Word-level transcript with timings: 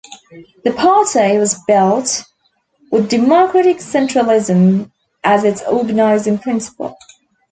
The 0.63 0.71
party 0.73 1.37
was 1.37 1.61
built 1.67 2.23
with 2.89 3.07
democratic 3.07 3.77
centralism 3.77 4.89
as 5.23 5.43
its 5.43 5.61
organizing 5.71 6.39
principle. 6.39 6.97